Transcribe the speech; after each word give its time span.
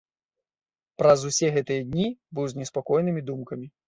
Праз 1.01 1.19
усе 1.29 1.47
гэтыя 1.57 1.81
дні 1.89 2.07
быў 2.39 2.45
з 2.55 2.63
неспакойнымі 2.63 3.21
думкамі. 3.29 3.67